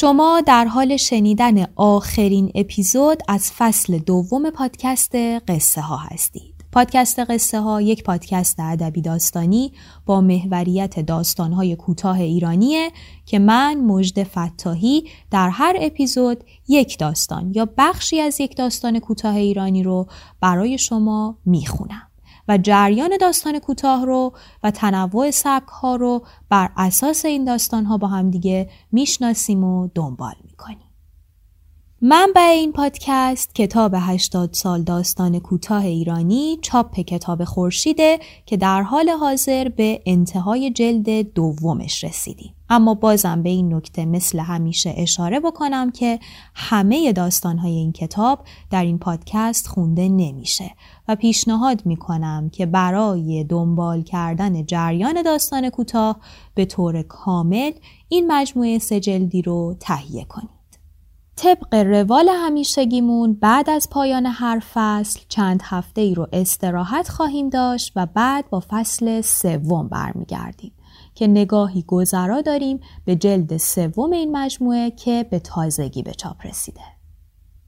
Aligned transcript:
شما 0.00 0.42
در 0.46 0.64
حال 0.64 0.96
شنیدن 0.96 1.66
آخرین 1.76 2.52
اپیزود 2.54 3.22
از 3.28 3.52
فصل 3.52 3.98
دوم 3.98 4.50
پادکست 4.50 5.14
قصه 5.48 5.80
ها 5.80 5.96
هستید. 5.96 6.54
پادکست 6.72 7.18
قصه 7.18 7.60
ها 7.60 7.80
یک 7.80 8.02
پادکست 8.02 8.60
ادبی 8.60 9.02
داستانی 9.02 9.72
با 10.06 10.20
محوریت 10.20 11.00
داستان 11.00 11.52
های 11.52 11.76
کوتاه 11.76 12.20
ایرانیه 12.20 12.90
که 13.26 13.38
من 13.38 13.80
مجد 13.80 14.22
فتاحی 14.22 15.04
در 15.30 15.48
هر 15.48 15.76
اپیزود 15.80 16.44
یک 16.68 16.98
داستان 16.98 17.52
یا 17.54 17.68
بخشی 17.78 18.20
از 18.20 18.40
یک 18.40 18.56
داستان 18.56 18.98
کوتاه 18.98 19.36
ایرانی 19.36 19.82
رو 19.82 20.06
برای 20.40 20.78
شما 20.78 21.38
می‌خونم. 21.44 22.07
و 22.48 22.58
جریان 22.58 23.16
داستان 23.20 23.58
کوتاه 23.58 24.06
رو 24.06 24.32
و 24.62 24.70
تنوع 24.70 25.30
سبک 25.30 25.68
ها 25.68 25.96
رو 25.96 26.22
بر 26.48 26.70
اساس 26.76 27.24
این 27.24 27.44
داستان 27.44 27.84
ها 27.84 27.98
با 27.98 28.06
همدیگه 28.06 28.70
می‌شناسیم 28.92 29.64
و 29.64 29.88
دنبال 29.94 30.34
می‌کنیم. 30.44 30.88
منبع 32.02 32.40
این 32.40 32.72
پادکست 32.72 33.54
کتاب 33.54 33.94
80 33.96 34.52
سال 34.52 34.82
داستان 34.82 35.38
کوتاه 35.38 35.84
ایرانی 35.84 36.58
چاپ 36.62 37.00
کتاب 37.00 37.44
خورشیده 37.44 38.18
که 38.46 38.56
در 38.56 38.82
حال 38.82 39.08
حاضر 39.08 39.68
به 39.68 40.02
انتهای 40.06 40.70
جلد 40.70 41.32
دومش 41.32 42.04
رسیدیم. 42.04 42.54
اما 42.70 42.94
بازم 42.94 43.42
به 43.42 43.48
این 43.48 43.74
نکته 43.74 44.04
مثل 44.04 44.38
همیشه 44.38 44.94
اشاره 44.96 45.40
بکنم 45.40 45.90
که 45.90 46.18
همه 46.54 47.12
داستانهای 47.12 47.72
این 47.72 47.92
کتاب 47.92 48.44
در 48.70 48.84
این 48.84 48.98
پادکست 48.98 49.66
خونده 49.66 50.08
نمیشه 50.08 50.70
و 51.08 51.16
پیشنهاد 51.16 51.86
می‌کنم 51.86 52.50
که 52.52 52.66
برای 52.66 53.44
دنبال 53.44 54.02
کردن 54.02 54.66
جریان 54.66 55.22
داستان 55.22 55.70
کوتاه 55.70 56.20
به 56.54 56.64
طور 56.64 57.02
کامل 57.02 57.72
این 58.08 58.32
مجموعه 58.32 58.78
سجلدی 58.78 59.42
رو 59.42 59.76
تهیه 59.80 60.24
کنید. 60.24 60.58
طبق 61.36 61.74
روال 61.74 62.28
همیشگیمون 62.28 63.32
بعد 63.32 63.70
از 63.70 63.90
پایان 63.90 64.26
هر 64.26 64.62
فصل 64.74 65.20
چند 65.28 65.60
هفته 65.64 66.00
ای 66.00 66.14
رو 66.14 66.26
استراحت 66.32 67.08
خواهیم 67.08 67.48
داشت 67.48 67.92
و 67.96 68.06
بعد 68.06 68.50
با 68.50 68.62
فصل 68.68 69.20
سوم 69.20 69.88
برمیگردیم 69.88 70.72
که 71.14 71.26
نگاهی 71.26 71.82
گذرا 71.82 72.40
داریم 72.40 72.80
به 73.04 73.16
جلد 73.16 73.56
سوم 73.56 74.12
این 74.12 74.36
مجموعه 74.36 74.90
که 74.90 75.26
به 75.30 75.38
تازگی 75.38 76.02
به 76.02 76.12
چاپ 76.12 76.46
رسیده. 76.46 76.97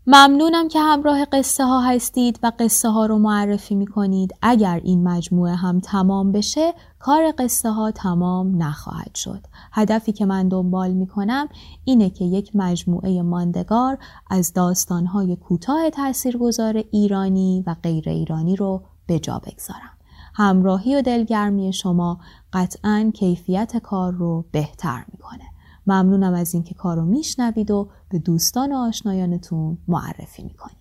ممنونم 0.07 0.69
که 0.69 0.81
همراه 0.81 1.25
قصه 1.25 1.65
ها 1.65 1.81
هستید 1.81 2.39
و 2.43 2.53
قصه 2.59 2.89
ها 2.89 3.07
رو 3.07 3.19
معرفی 3.19 3.75
می 3.75 3.87
کنید. 3.87 4.35
اگر 4.43 4.81
این 4.85 5.09
مجموعه 5.09 5.55
هم 5.55 5.81
تمام 5.81 6.33
بشه 6.33 6.75
کار 6.99 7.33
قصه 7.39 7.71
ها 7.71 7.91
تمام 7.91 8.63
نخواهد 8.63 9.15
شد. 9.15 9.47
هدفی 9.73 10.13
که 10.13 10.27
من 10.27 10.49
دنبال 10.49 10.91
می 10.91 11.07
کنم 11.07 11.49
اینه 11.85 12.11
که 12.11 12.25
یک 12.25 12.51
مجموعه 12.55 13.23
ماندگار 13.23 13.99
از 14.31 14.53
داستان 14.53 15.07
های 15.07 15.37
کوتاه 15.37 15.91
تاثیرگذار 15.91 16.85
ایرانی 16.91 17.65
و 17.67 17.77
غیر 17.83 18.09
ایرانی 18.09 18.57
رو 18.57 18.83
به 19.07 19.19
جا 19.19 19.39
بگذارم. 19.39 19.97
همراهی 20.35 20.97
و 20.97 21.03
دلگرمی 21.03 21.73
شما 21.73 22.21
قطعا 22.53 23.11
کیفیت 23.15 23.77
کار 23.77 24.13
رو 24.13 24.45
بهتر 24.53 25.05
می‌کنه. 25.13 25.50
ممنونم 25.87 26.35
از 26.35 26.55
اینکه 26.55 26.75
کار 26.75 26.97
رو 26.97 27.05
میشنوید 27.05 27.71
و 27.71 27.89
به 28.09 28.19
دوستان 28.19 28.73
و 28.73 28.77
آشنایانتون 28.77 29.79
معرفی 29.89 30.43
می‌کنید. 30.43 30.77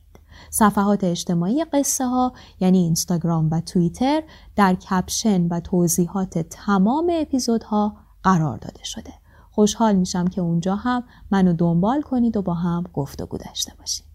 صفحات 0.50 1.04
اجتماعی 1.04 1.64
قصه 1.64 2.06
ها 2.06 2.34
یعنی 2.60 2.78
اینستاگرام 2.78 3.50
و 3.52 3.62
توییتر 3.62 4.24
در 4.56 4.76
کپشن 4.76 5.48
و 5.48 5.60
توضیحات 5.60 6.38
تمام 6.40 7.12
اپیزودها 7.14 7.98
قرار 8.24 8.58
داده 8.58 8.84
شده. 8.84 9.14
خوشحال 9.52 9.96
میشم 9.96 10.28
که 10.28 10.42
اونجا 10.42 10.76
هم 10.76 11.04
منو 11.32 11.54
دنبال 11.54 12.02
کنید 12.02 12.38
و 12.38 12.42
با 12.42 12.54
هم 12.54 12.84
گفتگو 12.94 13.38
داشته 13.38 13.74
باشید. 13.80 14.09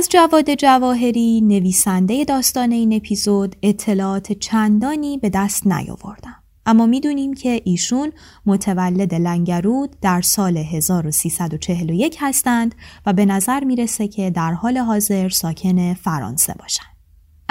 از 0.00 0.08
جواد 0.08 0.54
جواهری 0.54 1.40
نویسنده 1.40 2.24
داستان 2.24 2.72
این 2.72 2.92
اپیزود 2.92 3.56
اطلاعات 3.62 4.32
چندانی 4.32 5.18
به 5.18 5.30
دست 5.30 5.66
نیاوردم. 5.66 6.42
اما 6.66 6.86
می‌دونیم 6.86 7.34
که 7.34 7.62
ایشون 7.64 8.12
متولد 8.46 9.14
لنگرود 9.14 9.96
در 10.02 10.20
سال 10.20 10.56
1341 10.56 12.16
هستند 12.20 12.74
و 13.06 13.12
به 13.12 13.26
نظر 13.26 13.64
می‌رسه 13.64 14.08
که 14.08 14.30
در 14.30 14.52
حال 14.52 14.78
حاضر 14.78 15.28
ساکن 15.28 15.94
فرانسه 15.94 16.54
باشند. 16.58 16.89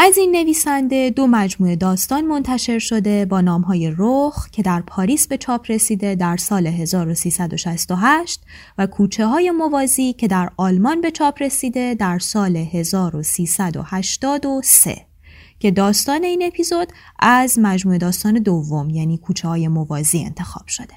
از 0.02 0.18
این 0.18 0.32
نویسنده 0.32 1.10
دو 1.10 1.28
مجموعه 1.28 1.76
داستان 1.76 2.26
منتشر 2.26 2.80
شده 2.80 3.26
با 3.26 3.42
نامهای 3.42 3.94
رخ 3.98 4.50
که 4.50 4.62
در 4.62 4.82
پاریس 4.82 5.28
به 5.28 5.38
چاپ 5.38 5.72
رسیده 5.72 6.16
در 6.16 6.38
سال 6.38 6.68
1368 6.68 8.42
و 8.78 8.88
کوچه 8.88 9.26
های 9.26 9.52
موازی 9.52 10.14
که 10.14 10.28
در 10.28 10.50
آلمان 10.58 11.02
به 11.02 11.12
چاپ 11.12 11.42
رسیده 11.42 11.96
در 11.96 12.20
سال 12.20 12.56
1383 12.56 15.06
که 15.60 15.72
داستان 15.72 16.24
این 16.24 16.44
اپیزود 16.44 16.88
از 17.20 17.60
مجموعه 17.62 17.98
داستان 17.98 18.34
دوم 18.34 18.90
یعنی 18.90 19.18
کوچه 19.18 19.48
های 19.48 19.68
موازی 19.68 20.24
انتخاب 20.24 20.68
شده. 20.68 20.96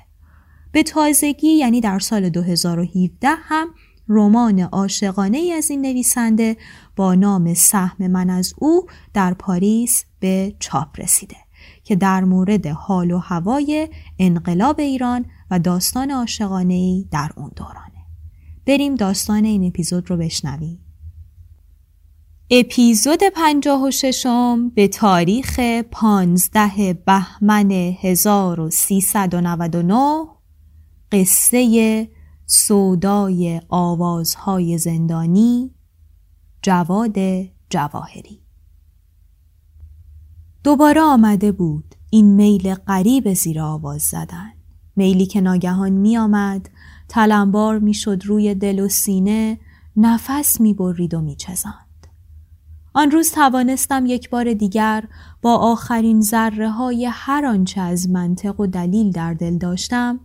به 0.73 0.83
تازگی 0.83 1.48
یعنی 1.48 1.81
در 1.81 1.98
سال 1.98 2.28
2017 2.28 3.28
هم 3.28 3.69
رمان 4.12 4.60
عاشقانه 4.60 5.38
ای 5.38 5.53
از 5.53 5.70
این 5.70 5.82
نویسنده 5.82 6.56
با 6.97 7.14
نام 7.14 7.54
سهم 7.54 8.06
من 8.06 8.30
از 8.30 8.54
او 8.59 8.86
در 9.14 9.34
پاریس 9.34 10.04
به 10.20 10.54
چاپ 10.59 11.00
رسیده 11.00 11.36
که 11.84 11.97
در 11.97 12.24
مورد 12.24 12.66
حال 12.66 13.10
و 13.10 13.18
هوای 13.18 13.88
انقلاب 14.18 14.80
ایران 14.80 15.24
و 15.50 15.59
داستان 15.59 16.10
عاشقانه 16.10 16.74
ای 16.74 17.09
در 17.10 17.30
اون 17.36 17.50
دورانه. 17.56 18.06
بریم 18.66 18.94
داستان 18.94 19.44
این 19.44 19.64
اپیزود 19.64 20.10
رو 20.10 20.16
بشنویم. 20.16 20.78
اپیزود 22.50 23.20
پنجاه 23.34 23.82
و 23.82 23.91
ششم 23.91 24.68
به 24.68 24.88
تاریخ 24.88 25.60
پانزده 25.91 26.92
بهمن 27.06 27.70
1399 27.70 30.26
قصه 31.12 32.09
سودای 32.54 33.60
آوازهای 33.69 34.78
زندانی 34.78 35.75
جواد 36.63 37.16
جواهری 37.71 38.43
دوباره 40.65 41.01
آمده 41.01 41.53
بود 41.53 41.95
این 42.10 42.34
میل 42.34 42.75
غریب 42.75 43.33
زیر 43.34 43.60
آواز 43.60 44.03
زدن 44.03 44.53
میلی 44.97 45.27
که 45.27 45.41
ناگهان 45.41 45.93
می 45.93 46.16
آمد 46.16 46.69
تلمبار 47.09 47.78
می 47.78 47.95
شد 47.95 48.22
روی 48.25 48.55
دل 48.55 48.81
و 48.81 48.89
سینه 48.89 49.59
نفس 49.97 50.60
می 50.60 50.75
برید 50.75 51.15
و 51.15 51.21
می 51.21 51.37
چزند. 51.37 52.07
آن 52.95 53.10
روز 53.10 53.33
توانستم 53.33 54.07
یک 54.07 54.31
بار 54.31 54.55
دیگر 54.55 55.05
با 55.43 55.57
آخرین 55.57 56.21
ذره 56.21 56.71
های 56.71 57.09
هر 57.13 57.47
آنچه 57.47 57.81
از 57.81 58.10
منطق 58.10 58.60
و 58.60 58.66
دلیل 58.66 59.10
در 59.10 59.34
دل 59.34 59.59
داشتم 59.59 60.21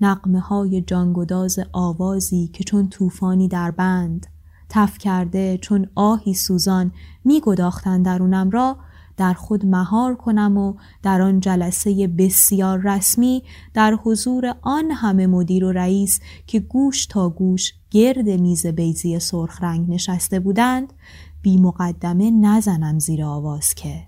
نقمه 0.00 0.40
های 0.40 0.80
جانگداز 0.80 1.58
آوازی 1.72 2.50
که 2.52 2.64
چون 2.64 2.88
طوفانی 2.88 3.48
در 3.48 3.70
بند 3.70 4.26
تف 4.68 4.98
کرده 4.98 5.58
چون 5.58 5.86
آهی 5.94 6.34
سوزان 6.34 6.92
می 7.24 7.40
گداختن 7.44 8.02
درونم 8.02 8.50
را 8.50 8.76
در 9.16 9.34
خود 9.34 9.66
مهار 9.66 10.14
کنم 10.14 10.56
و 10.56 10.74
در 11.02 11.22
آن 11.22 11.40
جلسه 11.40 12.06
بسیار 12.06 12.78
رسمی 12.78 13.42
در 13.74 13.94
حضور 13.94 14.54
آن 14.62 14.90
همه 14.90 15.26
مدیر 15.26 15.64
و 15.64 15.72
رئیس 15.72 16.20
که 16.46 16.60
گوش 16.60 17.06
تا 17.06 17.28
گوش 17.28 17.72
گرد 17.90 18.28
میز 18.28 18.66
بیزی 18.66 19.18
سرخ 19.18 19.62
رنگ 19.62 19.90
نشسته 19.90 20.40
بودند 20.40 20.92
بی 21.42 21.56
مقدمه 21.56 22.30
نزنم 22.30 22.98
زیر 22.98 23.24
آواز 23.24 23.74
که 23.74 24.07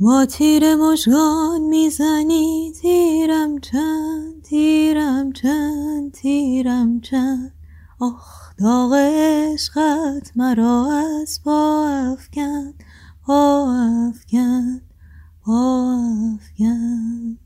ما 0.00 0.26
تیر 0.26 0.74
مشگان 0.74 1.60
می‌زنی 1.60 2.72
تیرم 2.80 3.58
چند 3.58 4.42
تیرم 4.42 5.32
چند 5.32 6.12
تیرم 6.12 7.00
چند 7.00 7.52
آخ 8.00 8.56
داغ 8.58 8.94
عشقت 8.94 10.32
مرا 10.36 10.92
از 11.22 11.40
پا 11.44 11.88
افکن 11.88 12.74
پا 13.26 13.74
افکن 14.08 14.80
پا 15.44 15.98
افکن 16.34 17.38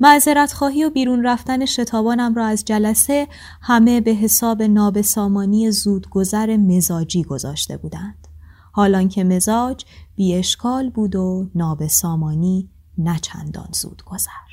معذرت 0.00 0.52
خواهی 0.52 0.84
و 0.84 0.90
بیرون 0.90 1.26
رفتن 1.26 1.64
شتابانم 1.64 2.34
را 2.34 2.46
از 2.46 2.64
جلسه 2.64 3.28
همه 3.62 4.00
به 4.00 4.10
حساب 4.10 4.62
نابسامانی 4.62 5.70
زودگذر 5.70 6.56
مزاجی 6.56 7.22
گذاشته 7.22 7.76
بودند. 7.76 8.29
حالان 8.72 9.08
که 9.08 9.24
مزاج 9.24 9.84
بی 10.16 10.34
اشکال 10.34 10.90
بود 10.90 11.16
و 11.16 11.50
نابسامانی 11.54 12.70
نچندان 12.98 13.68
زود 13.72 14.02
گذر. 14.04 14.50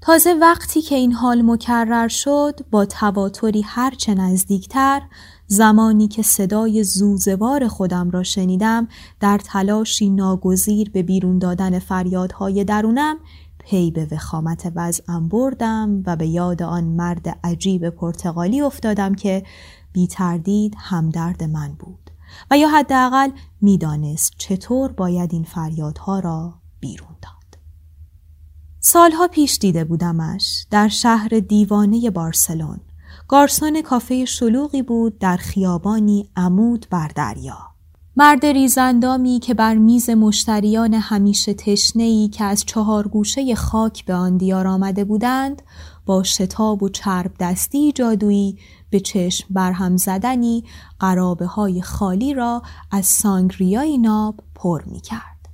تازه 0.00 0.34
وقتی 0.34 0.82
که 0.82 0.94
این 0.94 1.12
حال 1.12 1.42
مکرر 1.42 2.08
شد 2.08 2.60
با 2.70 2.84
تواتری 2.84 3.62
هرچه 3.62 4.14
نزدیکتر 4.14 5.02
زمانی 5.46 6.08
که 6.08 6.22
صدای 6.22 6.84
زوزوار 6.84 7.68
خودم 7.68 8.10
را 8.10 8.22
شنیدم 8.22 8.88
در 9.20 9.38
تلاشی 9.38 10.10
ناگزیر 10.10 10.90
به 10.90 11.02
بیرون 11.02 11.38
دادن 11.38 11.78
فریادهای 11.78 12.64
درونم 12.64 13.16
پی 13.58 13.90
به 13.90 14.08
وخامت 14.10 14.72
وضعم 14.74 15.28
بردم 15.28 16.02
و 16.06 16.16
به 16.16 16.26
یاد 16.26 16.62
آن 16.62 16.84
مرد 16.84 17.38
عجیب 17.44 17.88
پرتغالی 17.88 18.60
افتادم 18.60 19.14
که 19.14 19.42
بی 19.92 20.06
تردید 20.06 20.74
همدرد 20.78 21.44
من 21.44 21.72
بود 21.78 22.07
و 22.50 22.58
یا 22.58 22.68
حداقل 22.68 23.30
می‌دانست 23.60 24.32
چطور 24.38 24.92
باید 24.92 25.32
این 25.32 25.44
فریادها 25.44 26.18
را 26.18 26.54
بیرون 26.80 27.16
داد. 27.22 27.60
سالها 28.80 29.28
پیش 29.28 29.58
دیده 29.58 29.84
بودمش 29.84 30.66
در 30.70 30.88
شهر 30.88 31.28
دیوانه 31.28 32.10
بارسلون. 32.10 32.80
گارسون 33.28 33.82
کافه 33.82 34.24
شلوغی 34.24 34.82
بود 34.82 35.18
در 35.18 35.36
خیابانی 35.36 36.30
عمود 36.36 36.86
بر 36.90 37.08
دریا. 37.08 37.58
مرد 38.20 38.46
ریزندامی 38.46 39.38
که 39.38 39.54
بر 39.54 39.74
میز 39.74 40.10
مشتریان 40.10 40.94
همیشه 40.94 41.54
تشنهی 41.54 42.28
که 42.28 42.44
از 42.44 42.64
چهار 42.64 43.08
گوشه 43.08 43.54
خاک 43.54 44.04
به 44.04 44.14
آن 44.14 44.36
دیار 44.36 44.66
آمده 44.66 45.04
بودند 45.04 45.62
با 46.06 46.22
شتاب 46.22 46.82
و 46.82 46.88
چرب 46.88 47.32
دستی 47.40 47.92
جادویی 47.92 48.58
به 48.90 49.00
چشم 49.00 49.46
برهم 49.50 49.96
زدنی 49.96 50.64
قرابه 51.00 51.46
های 51.46 51.82
خالی 51.82 52.34
را 52.34 52.62
از 52.90 53.06
سانگریای 53.06 53.98
ناب 53.98 54.34
پر 54.54 54.82
می 54.84 55.00
کرد. 55.00 55.48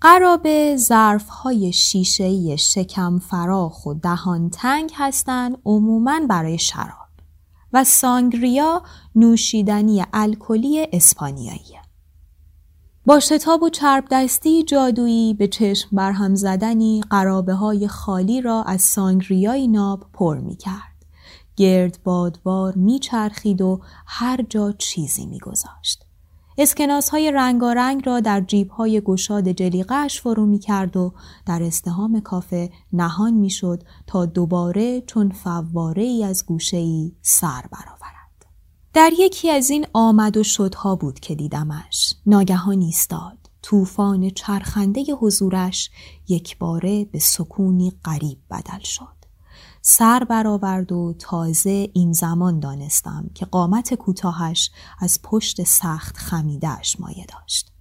قرابه 0.00 0.76
ظرف 0.76 1.28
های 1.28 1.72
شیشهی 1.72 2.58
شکم 2.58 3.18
فراخ 3.18 3.86
و 3.86 3.94
دهان 3.94 4.50
تنگ 4.50 4.92
هستند 4.96 5.58
عموماً 5.64 6.20
برای 6.28 6.58
شراب 6.58 7.08
و 7.72 7.84
سانگریا 7.84 8.82
نوشیدنی 9.14 10.04
الکلی 10.12 10.86
اسپانیایی 10.92 11.81
با 13.06 13.20
شتاب 13.20 13.62
و 13.62 13.68
چرب 13.68 14.04
دستی 14.10 14.62
جادویی 14.62 15.34
به 15.34 15.48
چشم 15.48 15.88
برهم 15.96 16.34
زدنی 16.34 17.02
قرابه 17.10 17.54
های 17.54 17.88
خالی 17.88 18.40
را 18.40 18.62
از 18.62 18.80
سانگریای 18.80 19.68
ناب 19.68 20.06
پر 20.12 20.38
می 20.38 20.56
کرد. 20.56 21.04
گرد 21.56 21.98
بادوار 22.04 22.74
می 22.74 22.98
چرخید 22.98 23.62
و 23.62 23.80
هر 24.06 24.42
جا 24.48 24.72
چیزی 24.72 25.26
می 25.26 25.38
گذاشت. 25.38 26.04
اسکناس 26.58 27.08
های 27.08 27.32
رنگارنگ 27.32 28.02
را 28.06 28.20
در 28.20 28.40
جیب 28.40 28.70
های 28.70 29.00
گشاد 29.00 29.48
جلیقش 29.48 30.20
فرو 30.20 30.46
می 30.46 30.58
کرد 30.58 30.96
و 30.96 31.12
در 31.46 31.62
استهام 31.62 32.20
کافه 32.20 32.70
نهان 32.92 33.34
می 33.34 33.50
شد 33.50 33.82
تا 34.06 34.26
دوباره 34.26 35.00
چون 35.00 35.30
فواره 35.30 36.02
ای 36.02 36.24
از 36.24 36.46
گوشه 36.46 36.76
ای 36.76 37.12
سر 37.22 37.62
برآورد. 37.72 38.11
در 38.94 39.10
یکی 39.18 39.50
از 39.50 39.70
این 39.70 39.86
آمد 39.92 40.36
و 40.36 40.42
شدها 40.42 40.96
بود 40.96 41.20
که 41.20 41.34
دیدمش. 41.34 42.14
ناگهان 42.26 42.80
ایستاد. 42.80 43.38
طوفان 43.62 44.30
چرخنده 44.30 45.04
حضورش 45.20 45.90
یک 46.28 46.58
باره 46.58 47.04
به 47.04 47.18
سکونی 47.18 47.92
غریب 48.04 48.38
بدل 48.50 48.80
شد. 48.82 49.22
سر 49.82 50.24
برآورد 50.24 50.92
و 50.92 51.14
تازه 51.18 51.88
این 51.92 52.12
زمان 52.12 52.60
دانستم 52.60 53.30
که 53.34 53.46
قامت 53.46 53.94
کوتاهش 53.94 54.70
از 54.98 55.20
پشت 55.22 55.62
سخت 55.62 56.16
خمیدهش 56.16 56.96
مایه 57.00 57.26
داشت. 57.26 57.72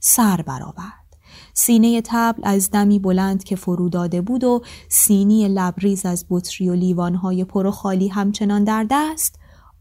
سر 0.00 0.42
برآورد. 0.42 1.16
سینه 1.54 2.02
تبل 2.04 2.42
از 2.44 2.70
دمی 2.70 2.98
بلند 2.98 3.44
که 3.44 3.56
فرو 3.56 3.88
داده 3.88 4.20
بود 4.20 4.44
و 4.44 4.62
سینی 4.88 5.48
لبریز 5.48 6.06
از 6.06 6.26
بطری 6.30 6.68
و 6.68 6.74
لیوانهای 6.74 7.44
پر 7.44 7.66
و 7.66 7.70
خالی 7.70 8.08
همچنان 8.08 8.64
در 8.64 8.86
دست 8.90 9.37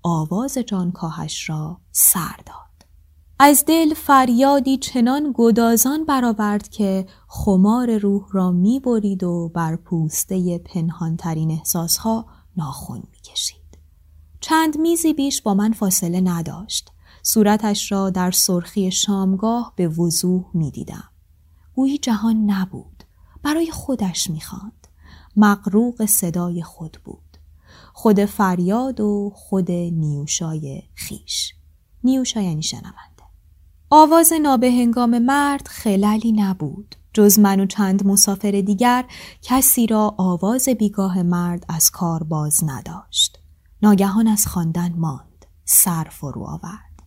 آواز 0.08 0.58
جانکاهش 0.58 1.50
را 1.50 1.78
سر 1.92 2.36
داد. 2.46 2.68
از 3.40 3.64
دل 3.68 3.94
فریادی 3.94 4.78
چنان 4.78 5.34
گدازان 5.36 6.06
برآورد 6.06 6.70
که 6.70 7.08
خمار 7.28 7.98
روح 7.98 8.26
را 8.32 8.52
می 8.52 8.80
برید 8.80 9.24
و 9.24 9.52
بر 9.54 9.76
پوسته 9.76 10.58
پنهانترین 10.58 11.52
احساسها 11.52 12.26
ناخون 12.58 13.04
می 13.12 13.22
کشید. 13.24 13.78
چند 14.40 14.78
میزی 14.78 15.14
بیش 15.14 15.42
با 15.42 15.54
من 15.54 15.72
فاصله 15.72 16.22
نداشت. 16.22 16.92
صورتش 17.24 17.92
را 17.92 18.10
در 18.10 18.32
سرخی 18.32 18.92
شامگاه 18.92 19.74
به 19.76 19.88
وضوح 19.88 20.46
می 20.54 20.72
دیدم. 20.72 21.10
گویی 21.76 21.98
جهان 21.98 22.52
نبود. 22.52 23.04
برای 23.44 23.72
خودش 23.72 24.30
می 24.30 24.42
خاند. 24.42 24.88
مقروق 25.36 26.06
صدای 26.06 26.64
خود 26.64 26.98
بود. 27.04 27.27
خود 28.00 28.26
فریاد 28.26 29.00
و 29.00 29.32
خود 29.36 29.72
نیوشای 29.72 30.84
خیش. 30.96 31.54
نیوشا 32.04 32.42
یعنی 32.42 32.64
شنونده. 32.64 33.24
آواز 33.90 34.34
نابهنگام 34.42 35.20
مرد 35.20 35.68
خلالی 35.68 36.32
نبود. 36.32 36.96
جز 37.14 37.40
من 37.40 37.60
و 37.60 37.66
چند 37.66 38.08
مسافر 38.08 38.52
دیگر 38.52 39.06
کسی 39.42 39.88
را 39.88 40.16
آواز 40.18 40.70
بیگاه 40.70 41.24
مرد 41.24 41.66
از 41.70 41.92
کار 41.92 42.24
باز 42.24 42.64
نداشت. 42.64 43.40
ناگهان 43.82 44.28
از 44.28 44.48
خواندن 44.48 44.94
ماند. 44.98 45.46
سر 45.66 46.08
فرو 46.12 46.44
آورد. 46.44 47.04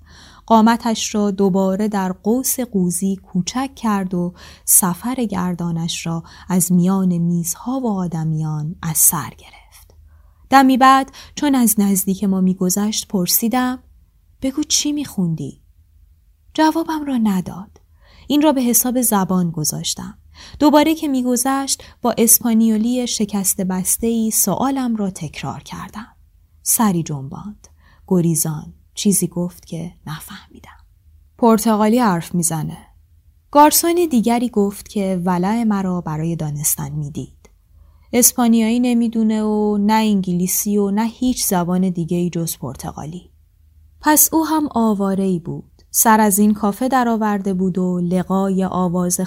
قامتش 0.47 1.15
را 1.15 1.31
دوباره 1.31 1.89
در 1.89 2.13
قوس 2.13 2.61
قوزی 2.61 3.17
کوچک 3.17 3.71
کرد 3.77 4.15
و 4.15 4.35
سفر 4.65 5.15
گردانش 5.15 6.07
را 6.07 6.23
از 6.49 6.73
میان 6.73 7.19
میزها 7.19 7.81
و 7.81 7.91
آدمیان 7.91 8.77
از 8.83 8.99
سر 8.99 9.31
گرفت. 9.39 9.60
دمی 10.51 10.77
بعد 10.77 11.13
چون 11.35 11.55
از 11.55 11.81
نزدیک 11.81 12.25
ما 12.25 12.41
میگذشت 12.41 13.09
پرسیدم 13.09 13.79
بگو 14.43 14.63
چی 14.63 14.93
میخوندی؟ 14.93 15.63
جوابم 16.55 17.05
را 17.05 17.17
نداد. 17.17 17.81
این 18.27 18.43
را 18.43 18.53
به 18.53 18.63
حساب 18.63 19.01
زبان 19.01 19.51
گذاشتم. 19.51 20.19
دوباره 20.59 20.95
که 20.95 21.09
میگذشت 21.09 21.85
با 22.03 22.15
اسپانیولی 22.19 23.07
شکست 23.07 23.61
بسته 23.61 24.07
ای 24.07 24.31
سوالم 24.31 24.97
را 24.97 25.11
تکرار 25.11 25.63
کردم. 25.63 26.17
سری 26.63 27.03
جنباند. 27.03 27.69
گریزان. 28.07 28.75
چیزی 28.95 29.27
گفت 29.27 29.67
که 29.67 29.93
نفهمیدم. 30.07 30.71
پرتغالی 31.39 31.99
حرف 31.99 32.35
می‌زنه. 32.35 32.87
گارسون 33.51 34.07
دیگری 34.11 34.49
گفت 34.49 34.89
که 34.89 35.23
ولع 35.25 35.63
مرا 35.63 36.01
برای 36.01 36.37
دانستن 36.37 36.93
می‌دید. 36.93 37.40
اسپانیایی 38.13 38.81
نمی‌دونه 38.81 39.43
و 39.43 39.79
نه 39.81 39.93
انگلیسی 39.93 40.79
و 40.79 40.91
نه 40.91 41.05
هیچ 41.05 41.45
زبان 41.45 41.91
دیگه 41.91 42.17
ای 42.17 42.31
جز 42.31 42.59
پرتغالی. 42.59 43.31
پس 44.01 44.29
او 44.33 44.47
هم 44.47 44.69
آواره 44.75 45.25
ای 45.25 45.39
بود. 45.39 45.65
سر 45.91 46.21
از 46.21 46.39
این 46.39 46.55
کافه 46.55 46.89
درآورده 46.89 47.55
بود 47.55 47.79
و 47.79 48.01
لقای 48.01 48.69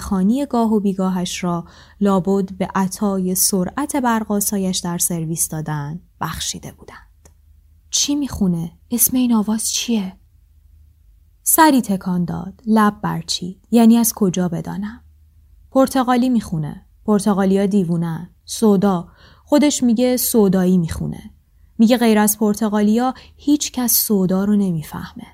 خانی 0.00 0.46
گاه 0.46 0.72
و 0.72 0.80
بیگاهش 0.80 1.44
را 1.44 1.64
لابد 2.00 2.52
به 2.52 2.68
عطای 2.74 3.34
سرعت 3.34 3.96
برقاسایش 3.96 4.78
در 4.78 4.98
سرویس 4.98 5.48
دادن 5.48 6.00
بخشیده 6.20 6.72
بودند. 6.72 7.28
چی 7.90 8.14
می‌خونه؟ 8.14 8.72
اسم 8.90 9.16
این 9.16 9.32
آواز 9.34 9.70
چیه؟ 9.70 10.16
سری 11.42 11.82
تکان 11.82 12.24
داد 12.24 12.60
لب 12.66 13.00
برچید 13.00 13.66
یعنی 13.70 13.96
از 13.96 14.12
کجا 14.12 14.48
بدانم 14.48 15.00
پرتغالی 15.70 16.28
می‌خونه 16.28 16.83
پرتغالیا 17.06 17.66
دیوونن 17.66 18.30
سودا. 18.44 19.08
خودش 19.44 19.82
میگه 19.82 20.16
سودایی 20.16 20.78
می‌خونه. 20.78 21.30
میگه 21.78 21.96
غیر 21.96 22.18
از 22.18 22.38
پرتغالیا 22.38 23.14
هیچ 23.36 23.72
کس 23.72 23.92
سودا 23.92 24.44
رو 24.44 24.56
نمی‌فهمه. 24.56 25.26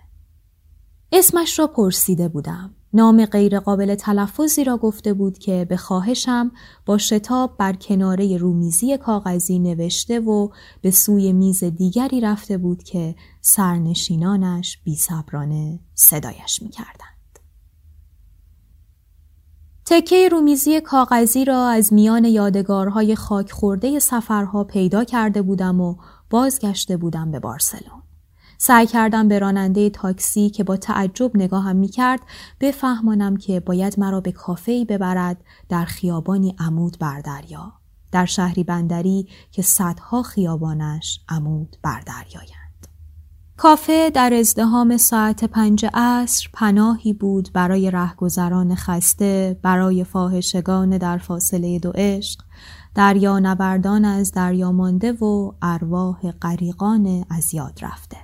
اسمش 1.12 1.58
را 1.58 1.66
پرسیده 1.66 2.28
بودم. 2.28 2.74
نام 2.92 3.26
غیرقابل 3.26 3.94
تلفظی 3.94 4.64
را 4.64 4.76
گفته 4.76 5.12
بود 5.14 5.38
که 5.38 5.66
به 5.68 5.76
خواهشم 5.76 6.52
با 6.86 6.98
شتاب 6.98 7.56
بر 7.56 7.72
کناره 7.72 8.36
رومیزی 8.36 8.96
کاغذی 8.98 9.58
نوشته 9.58 10.20
و 10.20 10.48
به 10.80 10.90
سوی 10.90 11.32
میز 11.32 11.64
دیگری 11.64 12.20
رفته 12.20 12.58
بود 12.58 12.82
که 12.82 13.14
سرنشینانش 13.40 14.78
بی 14.84 14.96
صبرانه 14.96 15.80
صدایش 15.94 16.62
می 16.62 16.70
تکه 19.90 20.28
رومیزی 20.28 20.80
کاغذی 20.80 21.44
را 21.44 21.68
از 21.68 21.92
میان 21.92 22.25
یادگارهای 22.25 23.16
خاک 23.16 23.52
خورده 23.52 23.99
سفرها 23.99 24.64
پیدا 24.64 25.04
کرده 25.04 25.42
بودم 25.42 25.80
و 25.80 25.97
بازگشته 26.30 26.97
بودم 26.97 27.30
به 27.30 27.40
بارسلون. 27.40 28.02
سعی 28.59 28.87
کردم 28.87 29.28
به 29.28 29.38
راننده 29.38 29.90
تاکسی 29.90 30.50
که 30.50 30.64
با 30.64 30.76
تعجب 30.76 31.30
نگاهم 31.37 31.76
می 31.76 31.88
کرد 31.88 32.20
بفهمانم 32.61 33.37
که 33.37 33.61
باید 33.61 34.00
مرا 34.00 34.20
به 34.20 34.32
کافه 34.32 34.85
ببرد 34.85 35.44
در 35.68 35.85
خیابانی 35.85 36.56
عمود 36.59 36.97
بر 37.00 37.20
دریا. 37.20 37.73
در 38.12 38.26
شهری 38.26 38.64
بندری 38.64 39.28
که 39.50 39.62
صدها 39.62 40.23
خیابانش 40.23 41.20
عمود 41.28 41.76
بر 41.82 42.00
دریایند. 42.00 42.60
کافه 43.62 44.11
در 44.11 44.35
ازدهام 44.35 44.97
ساعت 44.97 45.45
پنج 45.45 45.87
عصر 45.95 46.49
پناهی 46.52 47.12
بود 47.12 47.49
برای 47.52 47.90
رهگذران 47.90 48.75
خسته، 48.75 49.61
برای 49.62 50.05
فاحشگان 50.05 50.99
در 50.99 51.19
فاصله 51.19 51.79
دو 51.79 51.93
عشق، 51.95 52.40
دریا 52.95 53.38
نبردان 53.38 54.05
از 54.05 54.33
دریا 54.33 54.73
مانده 54.73 55.12
و 55.12 55.52
ارواح 55.62 56.31
غریقان 56.31 57.25
از 57.31 57.55
یاد 57.55 57.79
رفته. 57.83 58.17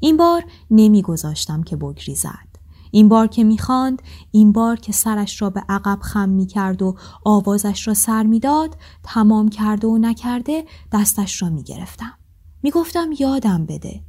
این 0.00 0.16
بار 0.16 0.44
نمیگذاشتم 0.70 1.62
که 1.62 1.76
بگریزد. 1.76 2.48
این 2.90 3.08
بار 3.08 3.26
که 3.26 3.44
می‌خواند 3.44 4.02
این 4.30 4.52
بار 4.52 4.76
که 4.76 4.92
سرش 4.92 5.42
را 5.42 5.50
به 5.50 5.62
عقب 5.68 5.98
خم 6.00 6.28
می‌کرد 6.28 6.82
و 6.82 6.96
آوازش 7.24 7.88
را 7.88 7.94
سر 7.94 8.22
می‌داد 8.22 8.76
تمام 9.02 9.48
کرده 9.48 9.86
و 9.86 9.98
نکرده 9.98 10.64
دستش 10.92 11.42
را 11.42 11.48
می‌گرفتم 11.48 12.12
می‌گفتم 12.62 13.08
یادم 13.18 13.66
بده 13.66 14.00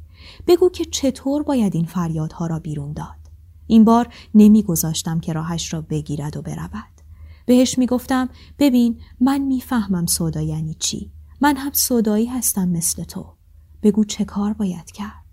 بگو 0.46 0.68
که 0.68 0.84
چطور 0.84 1.42
باید 1.42 1.74
این 1.74 1.86
فریادها 1.86 2.46
را 2.46 2.58
بیرون 2.58 2.92
داد. 2.92 3.18
این 3.66 3.84
بار 3.84 4.08
نمیگذاشتم 4.34 5.20
که 5.20 5.32
راهش 5.32 5.74
را 5.74 5.80
بگیرد 5.80 6.36
و 6.36 6.42
برود. 6.42 7.00
بهش 7.46 7.78
می‌گفتم 7.78 8.28
ببین 8.58 9.00
من 9.20 9.38
می‌فهمم 9.38 10.06
سودا 10.06 10.40
یعنی 10.40 10.74
چی. 10.74 11.12
من 11.40 11.56
هم 11.56 11.72
سودایی 11.72 12.26
هستم 12.26 12.68
مثل 12.68 13.04
تو. 13.04 13.34
بگو 13.82 14.04
چه 14.04 14.24
کار 14.24 14.52
باید 14.52 14.90
کرد. 14.90 15.24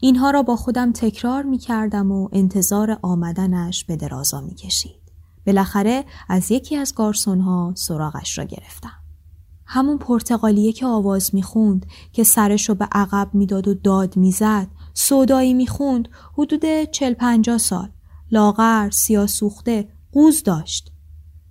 اینها 0.00 0.30
را 0.30 0.42
با 0.42 0.56
خودم 0.56 0.92
تکرار 0.92 1.42
می 1.42 1.58
کردم 1.58 2.12
و 2.12 2.28
انتظار 2.32 2.98
آمدنش 3.02 3.84
به 3.84 3.96
درازا 3.96 4.40
می 4.40 4.54
کشید. 4.54 5.12
بالاخره 5.46 6.04
از 6.28 6.50
یکی 6.50 6.76
از 6.76 6.94
گارسون 6.94 7.40
ها 7.40 7.72
سراغش 7.76 8.38
را 8.38 8.44
گرفتم. 8.44 8.95
همون 9.66 9.98
پرتغالیه 9.98 10.72
که 10.72 10.86
آواز 10.86 11.34
می‌خوند 11.34 11.86
که 12.12 12.24
سرشو 12.24 12.74
به 12.74 12.88
عقب 12.92 13.30
می‌داد 13.32 13.68
و 13.68 13.74
داد 13.74 14.16
می‌زد 14.16 14.68
سودایی 14.94 15.54
می‌خوند 15.54 16.08
حدود 16.32 16.84
چل 16.90 17.14
پنجا 17.14 17.58
سال 17.58 17.88
لاغر 18.30 18.90
سیاسوخته 18.90 19.88
قوز 20.12 20.42
داشت 20.42 20.92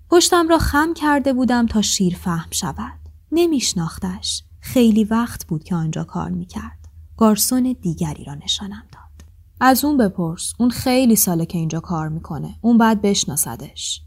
پشتم 0.10 0.48
را 0.48 0.58
خم 0.58 0.94
کرده 0.94 1.34
بودم 1.34 1.66
تا 1.66 1.82
شیر 1.82 2.16
فهم 2.16 2.50
شود 2.52 3.00
نمیشناختش 3.32 4.44
خیلی 4.60 5.04
وقت 5.04 5.48
بود 5.48 5.64
که 5.64 5.76
آنجا 5.76 6.04
کار 6.04 6.30
می‌کرد 6.30 6.80
گارسون 7.18 7.76
دیگری 7.82 8.24
را 8.24 8.36
نشانم 8.36 8.84
داد. 8.92 9.30
از 9.60 9.86
اون 9.86 9.98
بپرس. 9.98 10.54
اون 10.60 10.70
خیلی 10.70 11.16
ساله 11.16 11.46
که 11.46 11.58
اینجا 11.58 11.80
کار 11.80 12.10
می‌کنه. 12.10 12.56
اون 12.62 12.78
بعد 12.78 13.02
بشناسدش. 13.02 14.02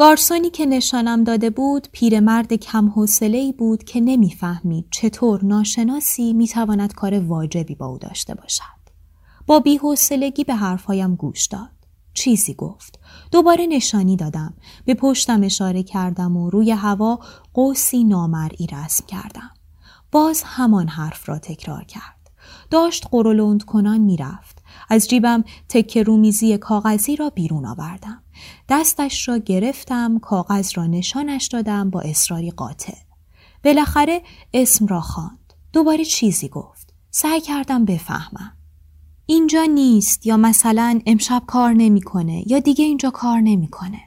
گارسونی 0.00 0.50
که 0.50 0.66
نشانم 0.66 1.24
داده 1.24 1.50
بود 1.50 1.88
پیرمرد 1.92 2.52
کم 2.52 2.92
ای 3.20 3.52
بود 3.52 3.84
که 3.84 4.00
نمی‌فهمید 4.00 4.86
چطور 4.90 5.44
ناشناسی 5.44 6.32
می‌تواند 6.32 6.94
کار 6.94 7.20
واجبی 7.20 7.74
با 7.74 7.86
او 7.86 7.98
داشته 7.98 8.34
باشد. 8.34 8.80
با 9.46 9.60
بیحوصلگی 9.60 10.44
به 10.44 10.54
حرفهایم 10.54 11.14
گوش 11.14 11.46
داد. 11.46 11.68
چیزی 12.14 12.54
گفت. 12.54 12.98
دوباره 13.32 13.66
نشانی 13.66 14.16
دادم. 14.16 14.54
به 14.84 14.94
پشتم 14.94 15.42
اشاره 15.42 15.82
کردم 15.82 16.36
و 16.36 16.50
روی 16.50 16.70
هوا 16.70 17.18
قوسی 17.54 18.04
نامرئی 18.04 18.66
رسم 18.72 19.06
کردم. 19.06 19.50
باز 20.12 20.42
همان 20.46 20.88
حرف 20.88 21.28
را 21.28 21.38
تکرار 21.38 21.84
کرد. 21.84 22.30
داشت 22.70 23.06
قرولند 23.10 23.64
کنان 23.64 23.98
می‌رفت. 23.98 24.59
از 24.90 25.08
جیبم 25.08 25.44
تکه 25.68 26.02
رومیزی 26.02 26.58
کاغذی 26.58 27.16
را 27.16 27.30
بیرون 27.30 27.66
آوردم. 27.66 28.22
دستش 28.68 29.28
را 29.28 29.38
گرفتم 29.38 30.18
کاغذ 30.18 30.70
را 30.74 30.86
نشانش 30.86 31.46
دادم 31.46 31.90
با 31.90 32.00
اصراری 32.00 32.50
قاطع. 32.50 32.94
بالاخره 33.64 34.22
اسم 34.54 34.86
را 34.86 35.00
خواند. 35.00 35.54
دوباره 35.72 36.04
چیزی 36.04 36.48
گفت. 36.48 36.94
سعی 37.10 37.40
کردم 37.40 37.84
بفهمم. 37.84 38.52
اینجا 39.26 39.64
نیست 39.64 40.26
یا 40.26 40.36
مثلا 40.36 41.00
امشب 41.06 41.42
کار 41.46 41.72
نمی‌کنه 41.72 42.44
یا 42.46 42.58
دیگه 42.58 42.84
اینجا 42.84 43.10
کار 43.10 43.40
نمی‌کنه. 43.40 44.00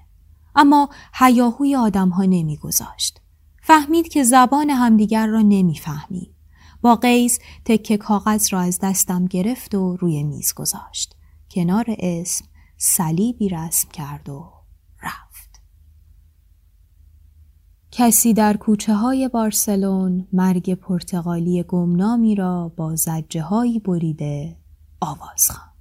اما 0.55 0.89
هیاهوی 1.13 1.75
آدم 1.75 2.09
ها 2.09 2.23
نمیگذاشت. 2.23 3.21
فهمید 3.61 4.07
که 4.07 4.23
زبان 4.23 4.69
همدیگر 4.69 5.27
را 5.27 5.41
نمی‌فهمید. 5.41 6.32
با 6.83 6.95
قیز 6.95 7.39
تکه 7.65 7.97
کاغذ 7.97 8.53
را 8.53 8.59
از 8.59 8.79
دستم 8.83 9.25
گرفت 9.25 9.75
و 9.75 9.97
روی 9.97 10.23
میز 10.23 10.53
گذاشت. 10.53 11.15
کنار 11.51 11.85
اسم 11.99 12.45
صلیبی 12.77 13.49
رسم 13.49 13.89
کرد 13.89 14.29
و 14.29 14.51
رفت. 15.03 15.61
کسی 17.91 18.33
در 18.33 18.57
کوچه 18.57 18.93
های 18.93 19.27
بارسلون 19.27 20.27
مرگ 20.33 20.73
پرتغالی 20.73 21.63
گمنامی 21.63 22.35
را 22.35 22.71
با 22.77 22.95
زجه 22.95 23.41
هایی 23.41 23.79
بریده 23.79 24.57
آواز 25.01 25.51
خواند. 25.51 25.73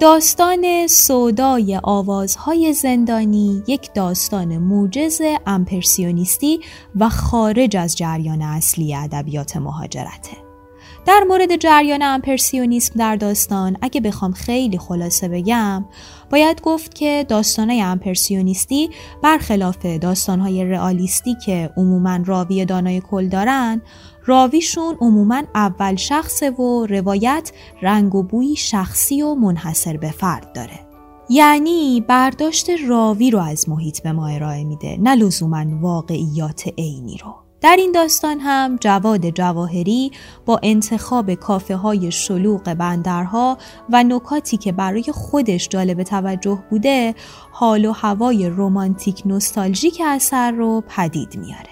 داستان 0.00 0.86
سودای 0.86 1.80
آوازهای 1.82 2.72
زندانی 2.72 3.62
یک 3.66 3.94
داستان 3.94 4.58
موجز 4.58 5.20
امپرسیونیستی 5.46 6.60
و 6.96 7.08
خارج 7.08 7.76
از 7.76 7.96
جریان 7.96 8.42
اصلی 8.42 8.94
ادبیات 8.94 9.56
مهاجرته. 9.56 10.47
در 11.08 11.24
مورد 11.28 11.56
جریان 11.56 12.02
امپرسیونیسم 12.02 12.94
در 12.98 13.16
داستان 13.16 13.76
اگه 13.82 14.00
بخوام 14.00 14.32
خیلی 14.32 14.78
خلاصه 14.78 15.28
بگم 15.28 15.84
باید 16.30 16.62
گفت 16.62 16.94
که 16.94 17.26
داستانهای 17.28 17.82
امپرسیونیستی 17.82 18.90
برخلاف 19.22 19.86
داستانهای 19.86 20.64
رئالیستی 20.64 21.36
که 21.46 21.70
عموما 21.76 22.18
راوی 22.24 22.64
دانای 22.64 23.00
کل 23.00 23.28
دارن 23.28 23.82
راویشون 24.26 24.96
عموما 25.00 25.42
اول 25.54 25.96
شخصه 25.96 26.50
و 26.50 26.86
روایت 26.86 27.52
رنگ 27.82 28.14
و 28.14 28.22
بوی 28.22 28.56
شخصی 28.56 29.22
و 29.22 29.34
منحصر 29.34 29.96
به 29.96 30.10
فرد 30.10 30.52
داره. 30.52 30.80
یعنی 31.30 32.04
برداشت 32.08 32.66
راوی 32.88 33.30
رو 33.30 33.38
از 33.38 33.68
محیط 33.68 34.02
به 34.02 34.12
ما 34.12 34.26
ارائه 34.26 34.64
میده 34.64 34.96
نه 35.00 35.14
لزوما 35.14 35.64
واقعیات 35.80 36.68
عینی 36.78 37.16
رو. 37.16 37.47
در 37.60 37.76
این 37.78 37.92
داستان 37.92 38.40
هم 38.40 38.76
جواد 38.76 39.30
جواهری 39.30 40.12
با 40.46 40.60
انتخاب 40.62 41.34
کافه 41.34 41.76
های 41.76 42.12
شلوغ 42.12 42.74
بندرها 42.74 43.58
و 43.90 44.04
نکاتی 44.04 44.56
که 44.56 44.72
برای 44.72 45.04
خودش 45.12 45.68
جالب 45.68 46.02
توجه 46.02 46.64
بوده 46.70 47.14
حال 47.52 47.84
و 47.84 47.92
هوای 47.92 48.48
رومانتیک 48.48 49.22
نوستالژیک 49.26 50.02
اثر 50.04 50.50
رو 50.50 50.82
پدید 50.88 51.36
میاره 51.36 51.70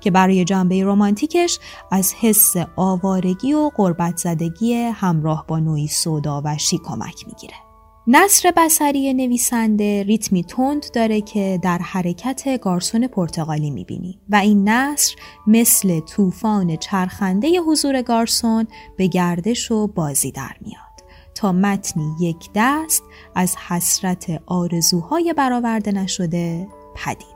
که 0.00 0.10
برای 0.10 0.44
جنبه 0.44 0.84
رومانتیکش 0.84 1.58
از 1.90 2.14
حس 2.20 2.54
آوارگی 2.76 3.52
و 3.52 3.70
قربت 3.76 4.16
زدگی 4.16 4.74
همراه 4.74 5.44
با 5.48 5.58
نوعی 5.58 5.88
سودا 5.88 6.42
و 6.44 6.58
شی 6.58 6.78
کمک 6.78 7.26
می‌گیره. 7.26 7.71
نصر 8.06 8.52
بسری 8.56 9.14
نویسنده 9.14 10.02
ریتمی 10.02 10.44
تند 10.44 10.90
داره 10.92 11.20
که 11.20 11.58
در 11.62 11.78
حرکت 11.78 12.60
گارسون 12.60 13.06
پرتغالی 13.06 13.70
می‌بینی 13.70 14.18
و 14.28 14.36
این 14.36 14.68
نصر 14.68 15.16
مثل 15.46 16.00
طوفان 16.00 16.76
چرخنده 16.76 17.60
حضور 17.60 18.02
گارسون 18.02 18.66
به 18.96 19.06
گردش 19.06 19.70
و 19.70 19.86
بازی 19.86 20.30
در 20.30 20.56
میاد. 20.60 20.82
تا 21.34 21.52
متنی 21.52 22.14
یک 22.20 22.50
دست 22.54 23.02
از 23.34 23.56
حسرت 23.56 24.42
آرزوهای 24.46 25.34
برآورده 25.36 25.92
نشده 25.92 26.68
پدید. 26.94 27.31